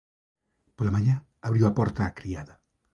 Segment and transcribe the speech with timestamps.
[0.77, 1.15] Pola mañá
[1.47, 2.53] abriu a porta a criada.